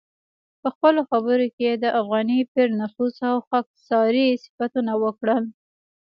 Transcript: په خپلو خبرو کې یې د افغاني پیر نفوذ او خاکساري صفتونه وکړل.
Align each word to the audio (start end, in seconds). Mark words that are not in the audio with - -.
په 0.61 0.67
خپلو 0.75 1.01
خبرو 1.09 1.45
کې 1.55 1.63
یې 1.69 1.73
د 1.83 1.85
افغاني 1.99 2.39
پیر 2.53 2.69
نفوذ 2.81 3.15
او 3.31 3.37
خاکساري 3.47 4.27
صفتونه 4.43 4.93
وکړل. 5.03 5.43